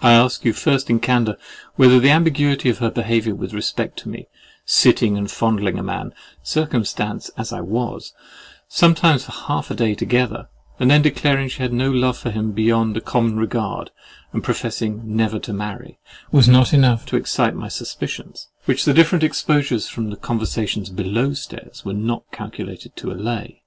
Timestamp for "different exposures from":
18.94-20.08